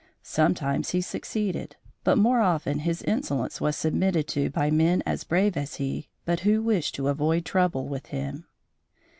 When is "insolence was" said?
3.03-3.75